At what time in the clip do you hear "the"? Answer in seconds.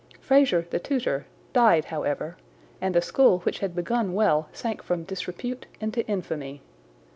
0.67-0.79, 2.95-3.03